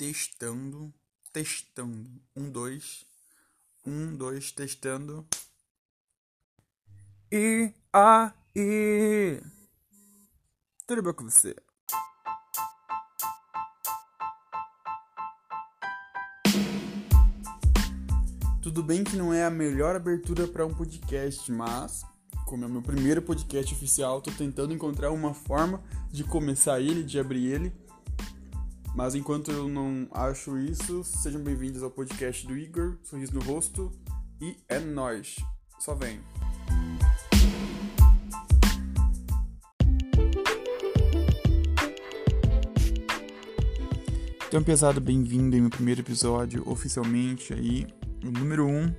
[0.00, 0.90] Testando,
[1.30, 2.08] testando.
[2.34, 3.04] Um, dois.
[3.86, 5.26] Um, dois, testando.
[7.30, 9.42] E aí?
[10.86, 11.54] Tudo bem com você?
[18.62, 22.06] Tudo bem que não é a melhor abertura para um podcast, mas
[22.46, 27.04] como é o meu primeiro podcast oficial, tô tentando encontrar uma forma de começar ele,
[27.04, 27.89] de abrir ele.
[28.94, 33.92] Mas enquanto eu não acho isso, sejam bem-vindos ao podcast do Igor, Sorriso no Rosto,
[34.40, 35.36] e é nóis.
[35.78, 36.20] Só vem.
[44.48, 47.86] Então, pesado, bem-vindo em meu primeiro episódio oficialmente aí,
[48.24, 48.68] o número 1.
[48.68, 48.94] Um.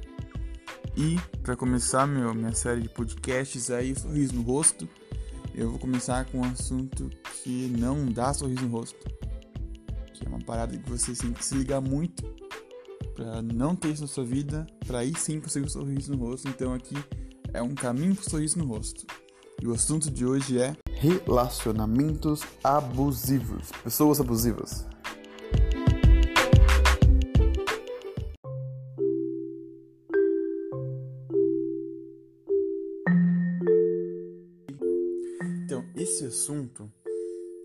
[0.96, 4.88] E para começar meu, minha série de podcasts aí, Sorriso no Rosto,
[5.54, 7.10] eu vou começar com um assunto
[7.44, 9.21] que não dá sorriso no rosto.
[10.22, 12.24] Que é uma parada que você tem que se ligar muito
[13.16, 16.48] para não ter isso na sua vida, para aí sim conseguir um sorriso no rosto.
[16.48, 16.96] Então aqui
[17.54, 19.06] é um caminho pro sorriso no rosto.
[19.62, 24.88] E o assunto de hoje é relacionamentos abusivos, pessoas abusivas.
[35.64, 36.92] Então, esse assunto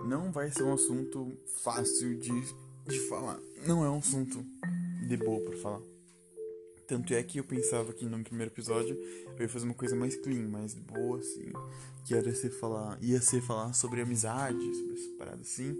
[0.06, 2.32] não vai ser um assunto fácil de,
[2.86, 3.40] de falar.
[3.66, 4.44] Não é um assunto
[5.06, 5.82] de boa para falar.
[6.86, 8.96] Tanto é que eu pensava que no primeiro episódio
[9.36, 11.52] eu ia fazer uma coisa mais clean, mais boa, assim.
[12.04, 15.76] Que ia ser falar, ia ser falar sobre amizade, sobre essa parada assim.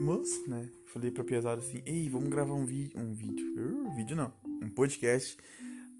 [0.00, 2.98] Mas, né, falei pra Piazada assim, ei, vamos gravar um vídeo.
[2.98, 3.54] Um vídeo.
[3.58, 4.32] Uh, vídeo não,
[4.62, 5.36] um podcast.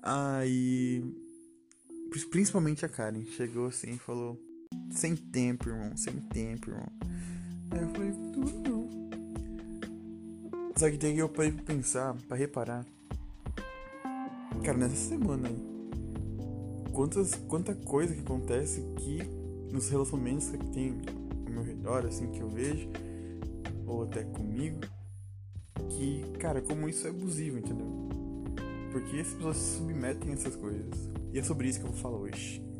[0.03, 1.05] Aí.
[2.31, 4.39] Principalmente a Karen chegou assim e falou:
[4.93, 6.87] Sem tempo, irmão, sem tempo, irmão.
[7.71, 8.93] Aí eu falei: Tudo não.
[10.77, 12.85] Só que daí eu parei pra pensar, pra reparar.
[14.63, 15.57] Cara, nessa semana aí,
[16.93, 19.19] quantas, quanta coisa que acontece que
[19.73, 21.01] nos relacionamentos que tem
[21.47, 22.89] ao meu redor, assim, que eu vejo,
[23.87, 24.81] ou até comigo,
[25.89, 27.87] que, cara, como isso é abusivo, entendeu?
[28.93, 31.11] Porque as pessoas se submetem a essas coisas.
[31.33, 32.72] E é sobre isso que eu vou falar hoje.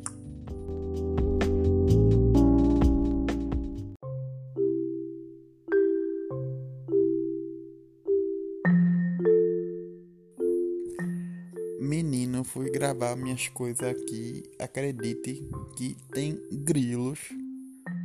[11.95, 14.41] Menino, fui gravar minhas coisas aqui.
[14.57, 17.19] Acredite que tem grilos,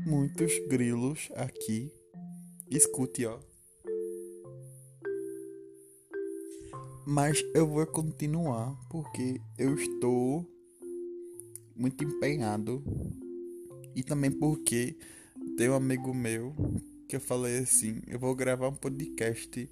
[0.07, 1.91] muitos grilos aqui.
[2.71, 3.39] Escute, ó.
[7.07, 10.47] Mas eu vou continuar porque eu estou
[11.75, 12.85] muito empenhado.
[13.97, 14.99] E também porque
[15.57, 16.55] tem um amigo meu
[17.09, 19.67] que eu falei assim, eu vou gravar um podcast.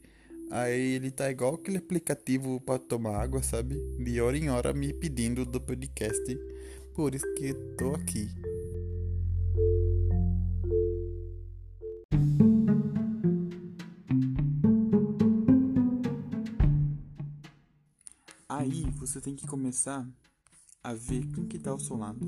[0.51, 3.77] Aí ele tá igual aquele aplicativo para tomar água, sabe?
[3.99, 6.39] De hora em hora me pedindo do podcast.
[6.95, 8.29] Por isso que tô aqui.
[18.49, 20.09] Aí você tem que começar
[20.83, 22.25] a ver quem que tá ao seu lado.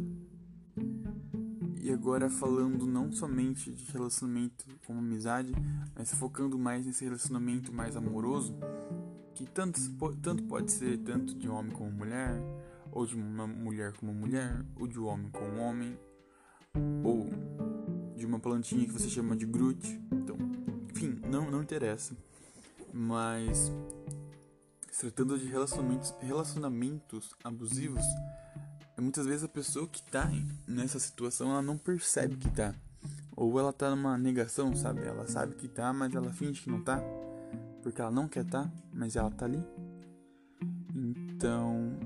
[1.88, 5.54] E agora falando não somente de relacionamento como amizade,
[5.96, 8.54] mas focando mais nesse relacionamento mais amoroso,
[9.34, 9.80] que tanto,
[10.20, 12.42] tanto pode ser tanto de homem como mulher,
[12.92, 15.98] ou de uma mulher com uma mulher, ou de um homem com homem,
[17.02, 17.30] ou
[18.14, 19.98] de uma plantinha que você chama de Groot.
[20.12, 20.36] Então,
[20.92, 22.14] enfim, não, não interessa.
[22.92, 23.72] Mas
[25.00, 28.04] tratando de relacionamentos, relacionamentos abusivos,
[29.00, 30.30] muitas vezes a pessoa que tá
[30.66, 32.74] nessa situação ela não percebe que tá.
[33.36, 35.02] Ou ela tá numa negação, sabe?
[35.02, 37.00] Ela sabe que tá, mas ela finge que não tá.
[37.82, 39.62] Porque ela não quer tá, mas ela tá ali.
[40.94, 41.96] Então,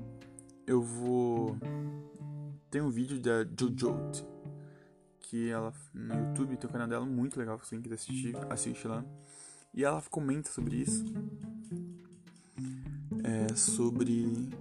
[0.67, 1.57] eu vou.
[2.69, 4.33] Tem um vídeo da Jojo
[5.33, 8.87] que ela no YouTube tem o canal dela muito legal, se você quiser assistir, assiste
[8.87, 9.03] lá.
[9.73, 11.03] E ela comenta sobre isso.
[13.23, 14.51] É, sobre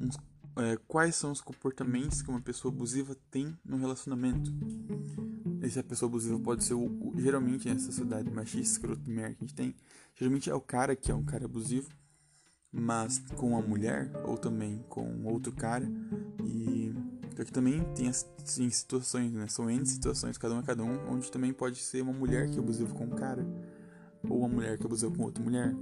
[0.00, 0.16] uns
[0.56, 4.52] é, quais são os comportamentos que uma pessoa abusiva tem no relacionamento.
[5.62, 9.46] Essa pessoa abusiva pode ser, o, o, geralmente, nessa sociedade machista, escroto, merda que a
[9.46, 9.74] gente tem,
[10.14, 11.88] geralmente é o cara que é um cara abusivo,
[12.72, 15.86] mas com a mulher, ou também com outro cara,
[16.44, 16.92] e
[17.38, 18.22] aqui também tem as
[18.54, 19.46] tem situações, né?
[19.48, 22.56] São N situações, cada um é cada um, onde também pode ser uma mulher que
[22.56, 23.46] é abusiva com um cara,
[24.28, 25.74] ou uma mulher que é abusiva com outra mulher.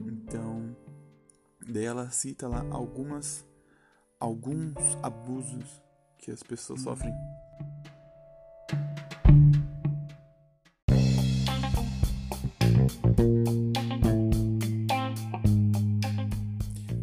[0.00, 0.76] Então,
[1.66, 3.44] daí ela cita lá algumas
[4.22, 5.82] alguns abusos
[6.16, 6.84] que as pessoas hum.
[6.84, 7.12] sofrem.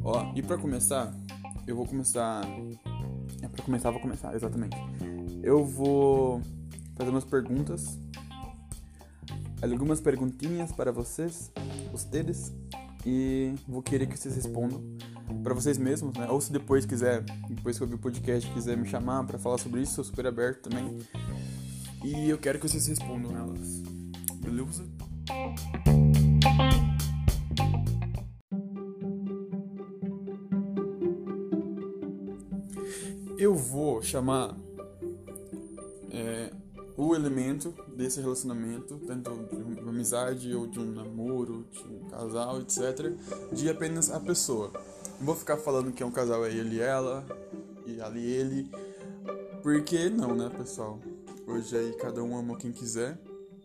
[0.02, 1.14] Ó, e para começar,
[1.68, 2.42] eu vou começar.
[3.42, 4.78] É para começar, vou começar, exatamente.
[5.44, 6.42] Eu vou
[6.96, 8.00] fazer umas perguntas.
[9.62, 11.52] Algumas perguntinhas para vocês,
[11.92, 12.54] vocês,
[13.06, 14.82] e vou querer que vocês respondam
[15.44, 16.28] para vocês mesmos, né?
[16.30, 19.58] Ou se depois quiser, depois que eu ouvir o podcast, quiser me chamar para falar
[19.58, 21.00] sobre isso, sou super aberto também.
[22.04, 23.82] E eu quero que vocês respondam elas.
[24.42, 24.86] Beleza?
[33.38, 34.56] Eu vou chamar
[36.12, 36.52] é,
[36.98, 42.60] o elemento desse relacionamento, tanto de uma amizade ou de um namoro, de um casal,
[42.60, 43.14] etc.,
[43.54, 44.74] de apenas a pessoa.
[45.20, 47.26] Não vou ficar falando que é um casal é ele e ela,
[47.86, 48.72] e ali ele,
[49.62, 50.98] porque não, né, pessoal?
[51.46, 53.20] Hoje aí cada um ama quem quiser.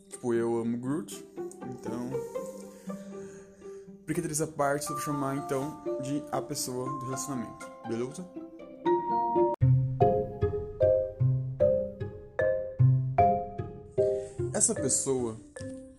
[0.08, 1.24] Tipo, eu amo Groot,
[1.70, 2.10] então.
[4.04, 8.24] Brincadeira essa parte, eu vou chamar então de a pessoa do relacionamento, beleza?
[14.64, 15.36] essa pessoa,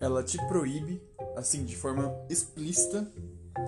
[0.00, 1.00] ela te proíbe,
[1.36, 3.06] assim, de forma explícita,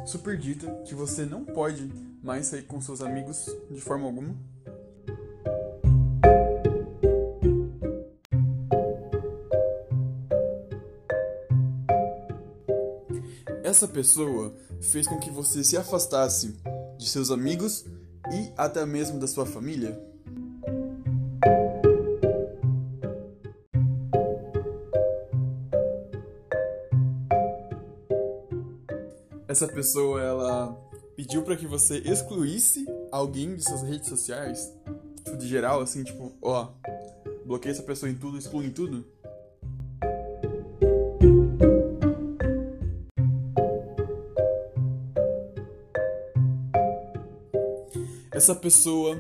[0.09, 4.35] super dita, que você não pode mais sair com seus amigos de forma alguma.
[13.63, 16.57] Essa pessoa fez com que você se afastasse
[16.97, 17.85] de seus amigos
[18.33, 20.08] e até mesmo da sua família.
[29.59, 34.73] Essa pessoa ela pediu para que você excluísse alguém de suas redes sociais,
[35.17, 36.69] tipo, de geral, assim, tipo, ó,
[37.45, 39.05] bloqueia essa pessoa em tudo, exclui em tudo.
[48.31, 49.19] Essa pessoa,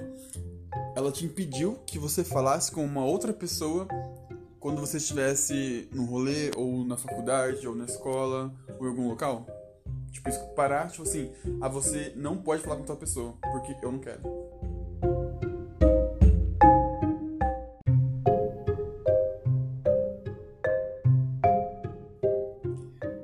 [0.94, 3.88] ela te impediu que você falasse com uma outra pessoa
[4.60, 9.57] quando você estivesse no rolê, ou na faculdade, ou na escola, ou em algum local?
[10.18, 11.30] Tipo, isso parar, tipo assim,
[11.60, 14.20] a você não pode falar com tal pessoa, porque eu não quero.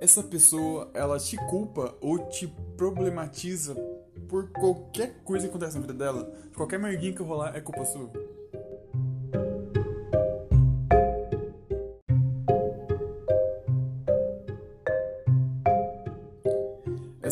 [0.01, 2.47] Essa pessoa, ela te culpa ou te
[2.77, 3.75] problematiza
[4.29, 6.33] por qualquer coisa que acontece na vida dela.
[6.55, 8.09] Qualquer merdinha que rolar é culpa sua.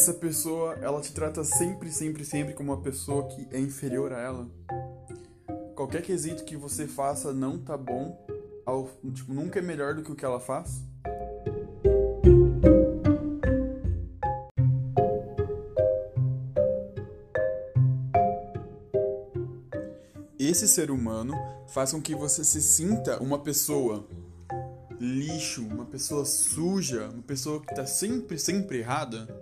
[0.03, 4.19] Essa pessoa, ela te trata sempre, sempre, sempre como uma pessoa que é inferior a
[4.19, 4.51] ela.
[5.77, 8.19] Qualquer quesito que você faça não tá bom,
[8.67, 10.83] ao, tipo, nunca é melhor do que o que ela faz.
[20.37, 21.33] Esse ser humano
[21.69, 24.05] faz com que você se sinta uma pessoa
[24.99, 29.42] lixo, uma pessoa suja, uma pessoa que tá sempre, sempre errada.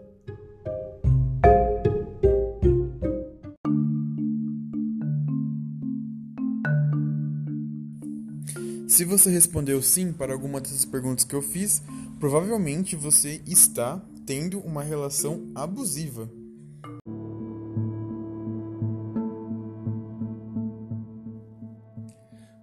[9.00, 11.82] Se você respondeu sim para alguma dessas perguntas que eu fiz,
[12.19, 16.31] provavelmente você está tendo uma relação abusiva.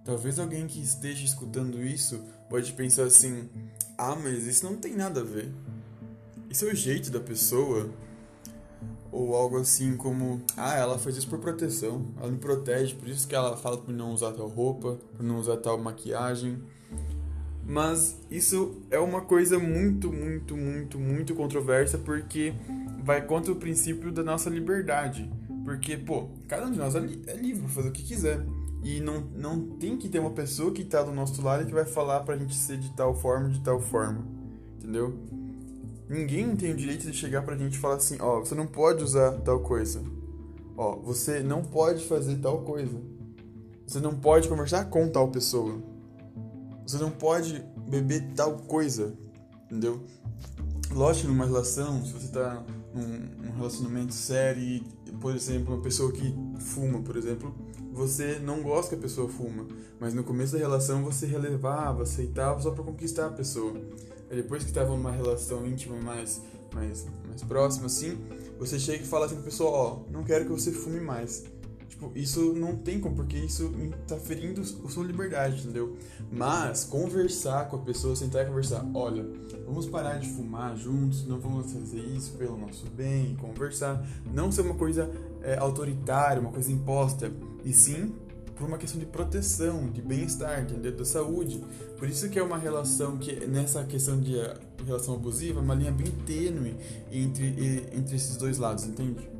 [0.04, 3.48] Talvez alguém que esteja escutando isso pode pensar assim:
[3.98, 5.52] ah, mas isso não tem nada a ver.
[6.48, 7.90] Isso é o jeito da pessoa.
[9.10, 13.26] Ou algo assim como, ah, ela faz isso por proteção, ela me protege, por isso
[13.26, 16.58] que ela fala para não usar tal roupa, para não usar tal maquiagem.
[17.66, 22.54] Mas isso é uma coisa muito, muito, muito, muito controversa porque
[23.02, 25.30] vai contra o princípio da nossa liberdade.
[25.64, 28.42] Porque, pô, cada um de nós é, é livre para fazer o que quiser.
[28.82, 31.84] E não, não tem que ter uma pessoa que está do nosso lado que vai
[31.84, 34.24] falar pra gente ser de tal forma, de tal forma.
[34.78, 35.14] Entendeu?
[36.08, 38.66] Ninguém tem o direito de chegar pra gente e falar assim, ó, oh, você não
[38.66, 40.02] pode usar tal coisa.
[40.76, 42.98] Ó, oh, você não pode fazer tal coisa.
[43.86, 45.82] Você não pode conversar com tal pessoa.
[46.86, 49.12] Você não pode beber tal coisa.
[49.66, 50.02] Entendeu?
[50.90, 54.80] Lógico, numa relação, se você tá num, num relacionamento sério e,
[55.20, 57.54] por exemplo, uma pessoa que fuma, por exemplo,
[57.92, 59.66] você não gosta que a pessoa fuma,
[60.00, 63.74] mas no começo da relação você relevava, aceitava só para conquistar a pessoa
[64.36, 66.40] depois que estava numa relação íntima mais,
[66.74, 68.18] mais, mais próxima, assim,
[68.58, 71.44] você chega e fala assim pra pessoa, ó, oh, não quero que você fume mais.
[71.88, 73.72] Tipo, isso não tem como, porque isso
[74.06, 75.96] tá ferindo a sua liberdade, entendeu?
[76.30, 79.26] Mas conversar com a pessoa, sentar e conversar, olha,
[79.66, 84.60] vamos parar de fumar juntos, não vamos fazer isso pelo nosso bem, conversar, não ser
[84.60, 85.10] uma coisa
[85.42, 87.32] é, autoritária, uma coisa imposta,
[87.64, 88.14] e sim
[88.58, 90.94] por uma questão de proteção, de bem-estar, entendeu?
[90.94, 91.64] Da saúde.
[91.96, 95.76] Por isso que é uma relação que, nessa questão de eh, relação abusiva, é uma
[95.76, 96.76] linha bem tênue
[97.10, 99.30] entre, entre esses dois lados, entende?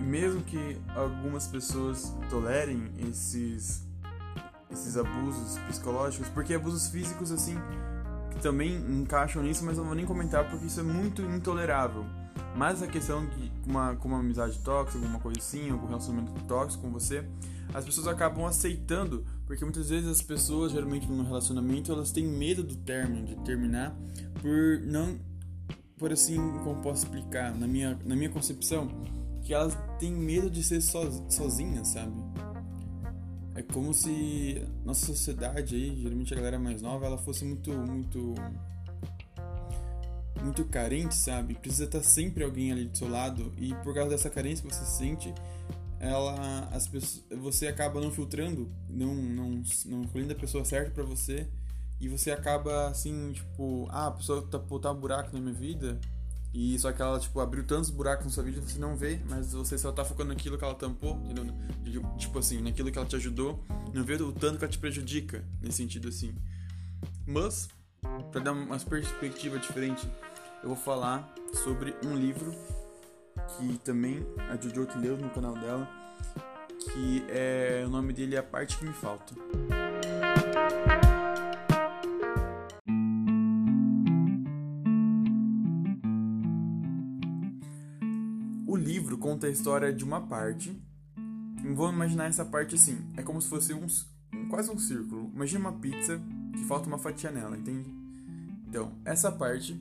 [0.00, 3.84] E mesmo que algumas pessoas tolerem esses
[4.70, 7.56] esses abusos psicológicos, porque abusos físicos assim
[8.36, 12.04] também encaixam nisso, mas não vou nem comentar porque isso é muito intolerável.
[12.56, 16.84] Mas a questão de uma, com uma amizade tóxica, alguma coisa assim, algum relacionamento tóxico
[16.84, 17.24] com você,
[17.72, 22.62] as pessoas acabam aceitando, porque muitas vezes as pessoas, geralmente num relacionamento, elas têm medo
[22.62, 23.96] do término, de terminar,
[24.40, 25.18] por não,
[25.98, 28.88] por assim, como posso explicar, na minha, na minha concepção,
[29.42, 32.12] que elas têm medo de ser sozinhas, sabe?
[33.54, 38.34] É como se nossa sociedade aí, geralmente a galera mais nova, ela fosse muito, muito,
[40.42, 41.54] muito carente, sabe?
[41.54, 44.84] Precisa estar sempre alguém ali do seu lado e por causa dessa carência que você
[44.84, 45.32] sente,
[46.00, 51.04] ela, as pessoas, você acaba não filtrando, não, não, não escolhendo a pessoa certa para
[51.04, 51.48] você
[52.00, 55.98] e você acaba assim, tipo, ah, a pessoa tá botar um buraco na minha vida
[56.54, 59.18] e só que ela, tipo, abriu tantos buracos na sua vida que você não vê,
[59.28, 61.52] mas você só tá focando naquilo que ela tampou, entendeu?
[62.16, 65.44] Tipo assim, naquilo que ela te ajudou, não vê o tanto que ela te prejudica,
[65.60, 66.32] nesse sentido assim.
[67.26, 67.68] Mas,
[68.30, 70.08] para dar uma perspectiva diferente,
[70.62, 71.34] eu vou falar
[71.64, 72.54] sobre um livro
[73.58, 75.88] que também a Jojo leu no canal dela,
[76.78, 79.34] que é o nome dele é A Parte Que Me Falta.
[89.44, 90.74] Conta a história de uma parte.
[91.74, 93.86] Vou imaginar essa parte assim: é como se fosse um,
[94.48, 95.30] quase um círculo.
[95.34, 96.20] Imagina uma pizza
[96.52, 97.90] que falta uma fatia nela, entende?
[98.66, 99.80] Então, essa parte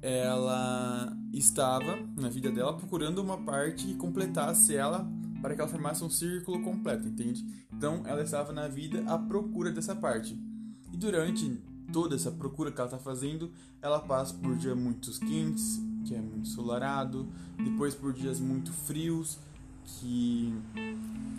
[0.00, 5.08] ela estava na vida dela procurando uma parte que completasse ela
[5.40, 7.44] para que ela formasse um círculo completo, entende?
[7.72, 10.38] Então, ela estava na vida à procura dessa parte.
[10.92, 11.60] E durante
[11.92, 16.20] toda essa procura que ela está fazendo, ela passa por dias muito quentes, que é
[16.20, 19.38] muito ensolarado, depois por dias muito frios,
[19.84, 20.54] que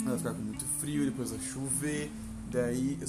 [0.06, 2.12] ela fica com muito frio, depois vai chover,
[2.52, 3.00] daí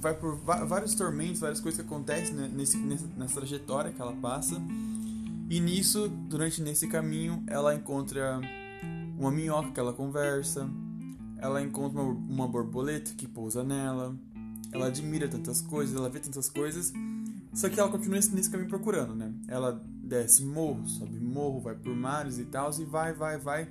[0.00, 4.60] vai, por vários tormentos, várias coisas que acontecem né, nesse, nessa trajetória que ela passa.
[5.48, 8.40] E nisso, durante nesse caminho, ela encontra
[9.18, 10.68] uma minhoca que ela conversa,
[11.38, 14.16] ela encontra uma, uma borboleta que pousa nela,
[14.72, 16.92] ela admira tantas coisas, ela vê tantas coisas,
[17.52, 19.32] só que ela continua nesse caminho procurando, né?
[19.48, 23.68] Ela desce morro, sobe morro, vai por mares e tal, e vai, vai, vai.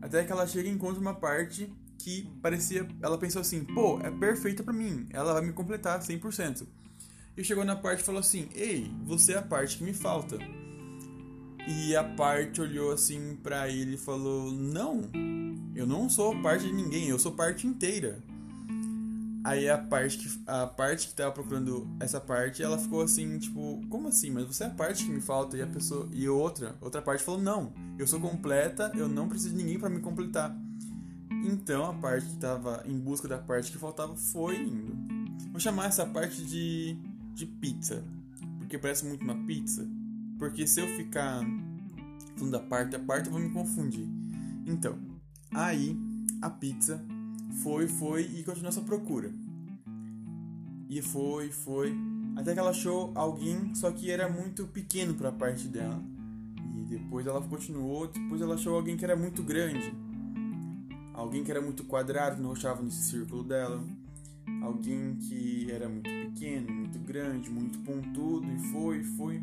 [0.00, 2.86] Até que ela chega e encontra uma parte que parecia.
[3.02, 6.66] Ela pensou assim: pô, é perfeita para mim, ela vai me completar 100%.
[7.36, 10.38] E chegou na parte e falou assim: ei, você é a parte que me falta.
[11.66, 15.02] E a parte olhou assim para ele e falou: não,
[15.74, 18.22] eu não sou parte de ninguém, eu sou parte inteira.
[19.44, 23.80] Aí a parte que a parte que tava procurando essa parte, ela ficou assim, tipo,
[23.88, 24.30] como assim?
[24.30, 27.22] Mas você é a parte que me falta e a pessoa e outra, outra parte
[27.22, 30.56] falou: "Não, eu sou completa, eu não preciso de ninguém para me completar".
[31.44, 34.96] Então a parte que tava em busca da parte que faltava foi indo.
[35.50, 36.98] Vou chamar essa parte de
[37.34, 38.02] de pizza,
[38.58, 39.88] porque parece muito uma pizza.
[40.38, 41.40] Porque se eu ficar
[42.36, 44.08] falando da parte a parte, eu vou me confundir.
[44.66, 44.98] Então,
[45.52, 45.96] aí
[46.42, 47.00] a pizza
[47.62, 49.32] foi, foi e continuou essa procura.
[50.88, 51.94] E foi, foi,
[52.36, 56.02] até que ela achou alguém, só que era muito pequeno para a parte dela.
[56.74, 59.92] E depois ela continuou, depois ela achou alguém que era muito grande.
[61.12, 63.84] Alguém que era muito quadrado, não achava nesse círculo dela.
[64.62, 69.42] Alguém que era muito pequeno, muito grande, muito pontudo, e foi, foi.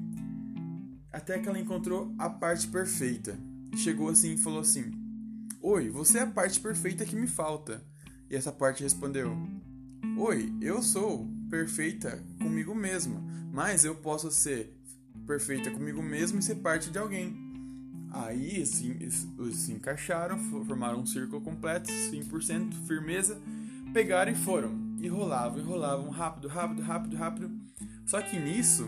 [1.11, 3.37] Até que ela encontrou a parte perfeita.
[3.75, 4.91] Chegou assim e falou assim:
[5.61, 7.83] Oi, você é a parte perfeita que me falta.
[8.29, 9.35] E essa parte respondeu:
[10.17, 14.75] Oi, eu sou perfeita comigo mesma, mas eu posso ser
[15.25, 17.35] perfeita comigo mesma e ser parte de alguém.
[18.11, 18.97] Aí assim,
[19.51, 23.37] se encaixaram, formaram um círculo completo, 100% firmeza,
[23.93, 24.85] pegaram e foram.
[25.01, 27.51] E rolavam, e rolavam rápido, rápido, rápido, rápido.
[28.05, 28.87] Só que nisso,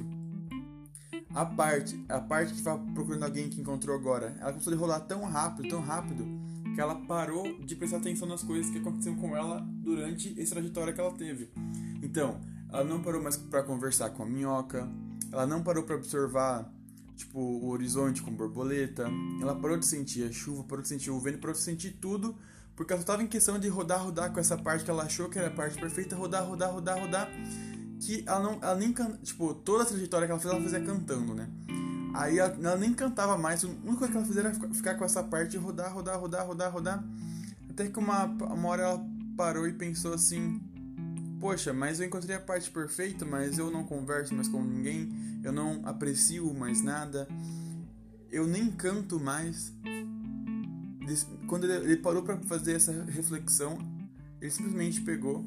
[1.35, 4.99] a parte, a parte que estava procurando alguém que encontrou agora, ela começou a rolar
[5.01, 6.25] tão rápido, tão rápido,
[6.77, 10.93] que ela parou de prestar atenção nas coisas que aconteceram com ela durante essa trajetória
[10.93, 11.49] que ela teve.
[12.03, 12.39] Então,
[12.71, 14.87] ela não parou mais para conversar com a minhoca,
[15.31, 16.71] ela não parou para observar
[17.15, 19.09] tipo o horizonte com borboleta,
[19.41, 22.37] ela parou de sentir a chuva, parou de sentir o vento, parou de sentir tudo,
[22.75, 25.29] porque ela só tava em questão de rodar, rodar com essa parte que ela achou
[25.29, 27.27] que era a parte perfeita, rodar, rodar, rodar, rodar,
[27.99, 28.93] que ela não, ela nem
[29.23, 31.49] tipo toda a trajetória que ela fez ela fazia cantando, né?
[32.13, 35.05] Aí ela, ela, nem cantava mais, a única coisa que ela fazia era ficar com
[35.05, 37.03] essa parte de rodar, rodar, rodar, rodar, rodar.
[37.69, 40.61] Até que uma, uma hora ela parou e pensou assim:
[41.39, 45.09] Poxa, mas eu encontrei a parte perfeita, mas eu não converso mais com ninguém,
[45.43, 47.27] eu não aprecio mais nada,
[48.31, 49.73] eu nem canto mais.
[51.47, 53.77] Quando ele, ele parou para fazer essa reflexão,
[54.41, 55.45] ele simplesmente pegou,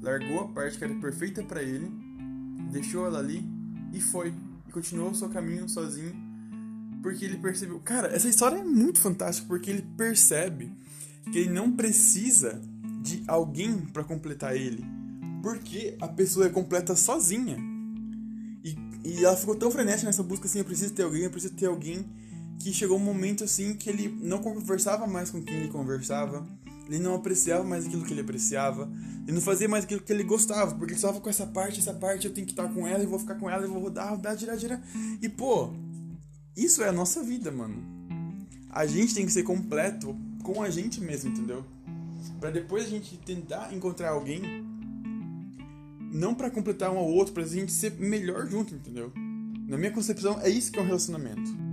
[0.00, 1.90] largou a parte que era perfeita para ele,
[2.70, 3.44] deixou ela ali
[3.92, 4.32] e foi
[4.72, 6.14] continuou o seu caminho sozinho,
[7.02, 7.78] porque ele percebeu.
[7.80, 10.72] Cara, essa história é muito fantástica porque ele percebe
[11.30, 12.60] que ele não precisa
[13.02, 14.84] de alguém para completar ele,
[15.42, 17.56] porque a pessoa é completa sozinha.
[18.64, 21.54] E, e ela ficou tão frenética nessa busca assim: eu preciso ter alguém, eu preciso
[21.54, 22.04] ter alguém.
[22.58, 26.46] Que chegou um momento assim que ele não conversava mais com quem ele conversava,
[26.88, 28.90] ele não apreciava mais aquilo que ele apreciava,
[29.22, 31.94] ele não fazia mais aquilo que ele gostava, porque ele estava com essa parte, essa
[31.94, 34.10] parte, eu tenho que estar com ela, e vou ficar com ela, e vou rodar,
[34.10, 34.82] rodar, girar, girar.
[35.20, 35.70] E pô,
[36.56, 37.82] isso é a nossa vida, mano.
[38.70, 41.64] A gente tem que ser completo com a gente mesmo, entendeu?
[42.40, 44.42] Para depois a gente tentar encontrar alguém,
[46.12, 49.12] não para completar um ao outro, pra gente ser melhor junto, entendeu?
[49.66, 51.71] Na minha concepção, é isso que é um relacionamento.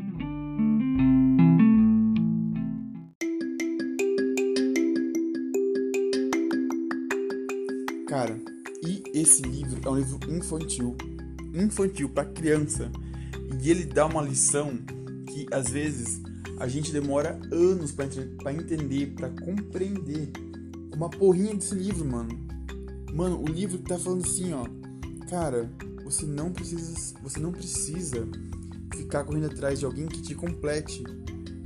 [8.09, 8.41] Cara,
[8.83, 10.97] e esse livro é um livro infantil,
[11.53, 12.91] infantil para criança,
[13.61, 14.79] e ele dá uma lição
[15.27, 16.19] que às vezes
[16.59, 20.31] a gente demora anos para entender, para compreender.
[20.91, 22.31] Uma porrinha desse livro, mano.
[23.13, 24.65] Mano, o livro tá falando assim, ó.
[25.29, 25.69] Cara,
[26.03, 28.27] você não precisa, você não precisa
[28.95, 31.03] ficar correndo atrás de alguém que te complete.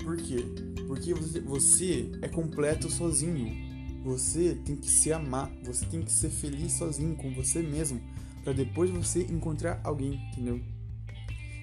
[0.03, 0.43] Por quê?
[0.87, 3.72] Porque você, é completo sozinho.
[4.03, 8.01] Você tem que se amar, você tem que ser feliz sozinho com você mesmo,
[8.43, 10.61] para depois você encontrar alguém, entendeu?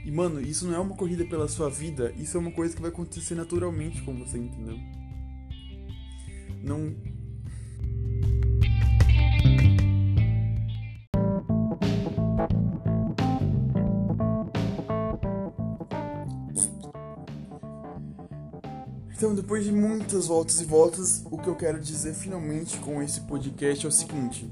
[0.05, 2.81] E mano, isso não é uma corrida pela sua vida, isso é uma coisa que
[2.81, 4.79] vai acontecer naturalmente com você, entendeu?
[6.63, 6.95] Não
[19.21, 23.21] Então, depois de muitas voltas e voltas, o que eu quero dizer finalmente com esse
[23.21, 24.51] podcast é o seguinte: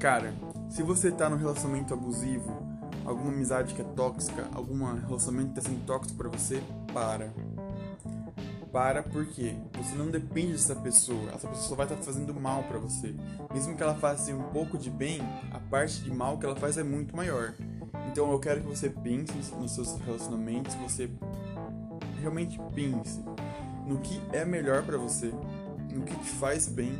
[0.00, 0.34] Cara,
[0.68, 2.60] se você tá num relacionamento abusivo,
[3.04, 6.60] alguma amizade que é tóxica, algum relacionamento que tá sendo tóxico para você,
[6.92, 7.32] para.
[8.72, 12.64] Para porque você não depende dessa pessoa, essa pessoa só vai estar tá fazendo mal
[12.64, 13.14] para você.
[13.52, 15.20] Mesmo que ela faça um pouco de bem,
[15.52, 17.54] a parte de mal que ela faz é muito maior.
[18.10, 21.08] Então eu quero que você pense nos seus relacionamentos, você
[22.20, 23.22] realmente pense
[23.86, 25.32] no que é melhor para você,
[25.92, 26.92] no que te faz bem.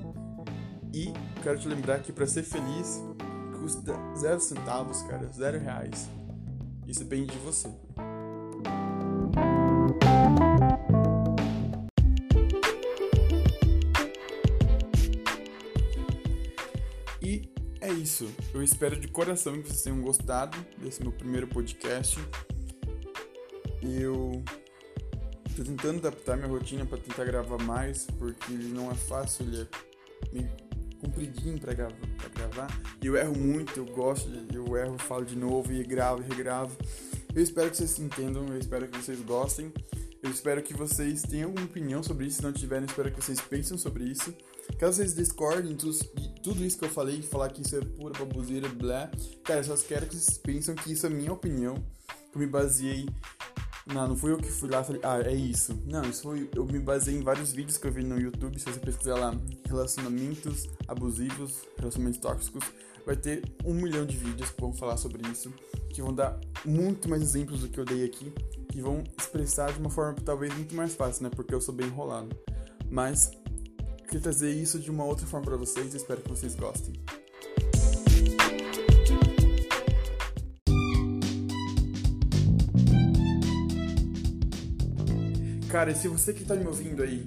[0.92, 3.02] E quero te lembrar que para ser feliz
[3.58, 6.08] custa zero centavos, cara, zero reais.
[6.86, 7.68] Isso depende de você.
[17.22, 18.30] E é isso.
[18.52, 22.18] Eu espero de coração que vocês tenham gostado desse meu primeiro podcast.
[23.82, 24.44] Eu
[25.56, 29.66] Tô tentando adaptar minha rotina para tentar gravar mais, porque não é fácil, ele é
[30.32, 30.50] meio
[31.00, 32.82] compridinho para gravar, pra gravar.
[33.00, 36.76] E eu erro muito, eu gosto, eu erro, falo de novo e gravo e regravo.
[37.32, 39.72] Eu espero que vocês entendam, eu espero que vocês gostem.
[40.24, 42.38] Eu espero que vocês tenham alguma opinião sobre isso.
[42.38, 44.34] Se não tiverem, espero que vocês pensem sobre isso.
[44.78, 48.66] Caso vocês discordem de tudo isso que eu falei, falar que isso é pura baboseira,
[48.70, 49.10] blá.
[49.44, 51.74] Cara, eu só quero que vocês pensem que isso é minha opinião.
[52.32, 53.06] Que eu me baseei
[53.86, 55.78] não, não fui eu que fui lá e falei, ah, é isso.
[55.84, 56.48] Não, isso foi.
[56.54, 58.58] Eu me baseei em vários vídeos que eu vi no YouTube.
[58.58, 59.34] Se você pesquisar lá
[59.66, 62.64] relacionamentos abusivos, relacionamentos tóxicos,
[63.04, 65.52] vai ter um milhão de vídeos que vão falar sobre isso.
[65.90, 68.32] Que vão dar muito mais exemplos do que eu dei aqui.
[68.70, 71.30] Que vão expressar de uma forma talvez muito mais fácil, né?
[71.34, 72.34] Porque eu sou bem enrolado.
[72.90, 73.32] Mas,
[74.04, 75.94] queria trazer isso de uma outra forma para vocês.
[75.94, 76.94] Espero que vocês gostem.
[85.74, 87.26] Cara, e se você que tá me ouvindo aí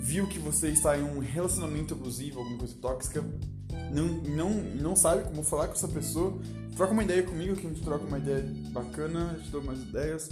[0.00, 3.22] viu que você está em um relacionamento abusivo, alguma coisa tóxica,
[3.92, 6.40] não, não, não sabe como falar com essa pessoa,
[6.74, 10.30] troca uma ideia comigo, que a gente troca uma ideia bacana, te dou mais ideias.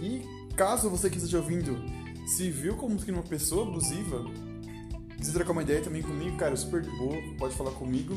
[0.00, 0.22] E
[0.54, 1.76] caso você que esteja ouvindo
[2.24, 4.24] se viu como uma pessoa abusiva,
[5.16, 8.16] quiser trocar uma ideia também comigo, cara, super de boa, pode falar comigo.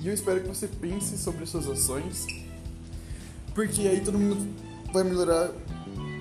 [0.00, 2.24] E eu espero que você pense sobre suas ações,
[3.54, 4.48] porque aí todo mundo
[4.90, 5.52] vai melhorar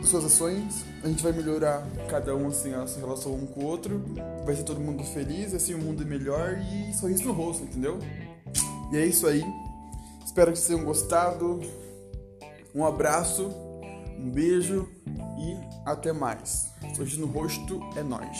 [0.03, 3.65] suas ações, a gente vai melhorar cada um assim a sua relação um com o
[3.65, 4.03] outro,
[4.45, 7.99] vai ser todo mundo feliz, assim o mundo é melhor e sorriso no rosto, entendeu?
[8.91, 9.43] E é isso aí.
[10.25, 11.59] Espero que vocês tenham gostado.
[12.73, 13.51] Um abraço,
[14.17, 14.87] um beijo
[15.37, 16.69] e até mais.
[16.95, 18.37] Sorriso no rosto é nós.